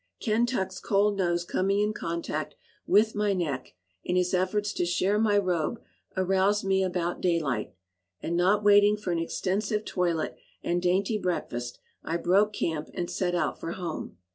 [0.19, 2.55] Kentuck's cold nose coming in contact
[2.87, 5.79] with my neck, in his efforts to share my robe,
[6.17, 7.75] aroused me about daylight;
[8.19, 13.35] and, not waiting for an extensive toilet and dainty breakfast, I broke camp and set
[13.35, 14.17] out for home.